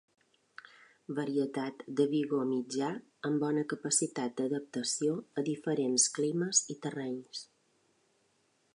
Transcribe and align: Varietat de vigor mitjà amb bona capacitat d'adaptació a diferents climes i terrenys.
Varietat 1.19 1.83
de 1.99 2.07
vigor 2.13 2.47
mitjà 2.53 2.89
amb 3.29 3.45
bona 3.45 3.65
capacitat 3.75 4.35
d'adaptació 4.41 5.15
a 5.43 5.47
diferents 5.53 6.11
climes 6.19 6.67
i 6.77 6.81
terrenys. 6.87 7.49